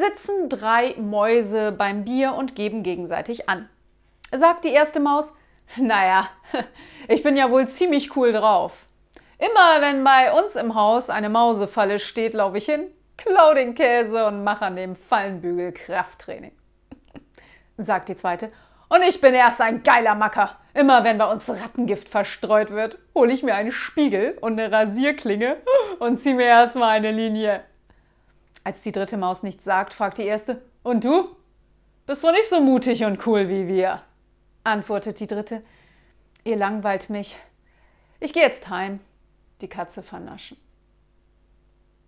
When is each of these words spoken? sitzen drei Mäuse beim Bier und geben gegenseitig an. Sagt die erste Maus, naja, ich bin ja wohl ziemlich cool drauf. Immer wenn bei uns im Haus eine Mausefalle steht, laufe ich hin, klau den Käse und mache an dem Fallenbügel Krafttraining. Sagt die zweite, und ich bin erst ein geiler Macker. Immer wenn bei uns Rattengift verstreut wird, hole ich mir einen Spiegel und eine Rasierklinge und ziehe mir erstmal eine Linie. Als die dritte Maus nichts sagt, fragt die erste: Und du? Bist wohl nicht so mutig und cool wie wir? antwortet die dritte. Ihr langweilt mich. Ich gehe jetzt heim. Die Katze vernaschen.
sitzen 0.00 0.48
drei 0.48 0.94
Mäuse 0.98 1.72
beim 1.72 2.04
Bier 2.04 2.34
und 2.34 2.56
geben 2.56 2.82
gegenseitig 2.82 3.48
an. 3.48 3.68
Sagt 4.32 4.64
die 4.64 4.72
erste 4.72 4.98
Maus, 4.98 5.36
naja, 5.76 6.28
ich 7.08 7.22
bin 7.22 7.36
ja 7.36 7.50
wohl 7.50 7.68
ziemlich 7.68 8.16
cool 8.16 8.32
drauf. 8.32 8.86
Immer 9.38 9.80
wenn 9.80 10.04
bei 10.04 10.32
uns 10.32 10.56
im 10.56 10.74
Haus 10.74 11.08
eine 11.08 11.30
Mausefalle 11.30 11.98
steht, 11.98 12.34
laufe 12.34 12.58
ich 12.58 12.66
hin, 12.66 12.88
klau 13.16 13.54
den 13.54 13.74
Käse 13.74 14.26
und 14.26 14.44
mache 14.44 14.66
an 14.66 14.76
dem 14.76 14.96
Fallenbügel 14.96 15.72
Krafttraining. 15.72 16.52
Sagt 17.76 18.08
die 18.08 18.16
zweite, 18.16 18.50
und 18.88 19.02
ich 19.02 19.20
bin 19.20 19.34
erst 19.34 19.60
ein 19.60 19.82
geiler 19.82 20.14
Macker. 20.14 20.56
Immer 20.74 21.04
wenn 21.04 21.18
bei 21.18 21.30
uns 21.30 21.48
Rattengift 21.48 22.08
verstreut 22.08 22.70
wird, 22.70 22.98
hole 23.14 23.32
ich 23.32 23.42
mir 23.42 23.54
einen 23.54 23.72
Spiegel 23.72 24.36
und 24.40 24.58
eine 24.58 24.72
Rasierklinge 24.72 25.56
und 26.00 26.18
ziehe 26.18 26.34
mir 26.34 26.46
erstmal 26.46 26.90
eine 26.90 27.12
Linie. 27.12 27.62
Als 28.64 28.82
die 28.82 28.92
dritte 28.92 29.16
Maus 29.16 29.42
nichts 29.42 29.64
sagt, 29.64 29.94
fragt 29.94 30.18
die 30.18 30.24
erste: 30.24 30.62
Und 30.82 31.04
du? 31.04 31.36
Bist 32.06 32.22
wohl 32.22 32.32
nicht 32.32 32.48
so 32.48 32.60
mutig 32.60 33.04
und 33.04 33.26
cool 33.26 33.48
wie 33.48 33.68
wir? 33.68 34.02
antwortet 34.64 35.20
die 35.20 35.26
dritte. 35.26 35.62
Ihr 36.44 36.56
langweilt 36.56 37.10
mich. 37.10 37.36
Ich 38.18 38.32
gehe 38.32 38.42
jetzt 38.42 38.68
heim. 38.68 39.00
Die 39.60 39.68
Katze 39.68 40.02
vernaschen. 40.02 40.56